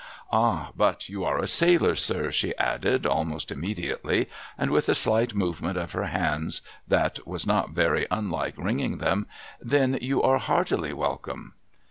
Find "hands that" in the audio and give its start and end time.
6.05-7.19